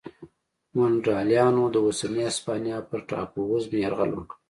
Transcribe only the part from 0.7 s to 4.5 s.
ونډالیانو د اوسنۍ هسپانیا پر ټاپو وزمې یرغل وکړ